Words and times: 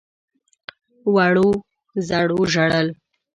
وړو 1.13 1.49
_زړو 2.07 2.39
ژړل. 2.53 2.87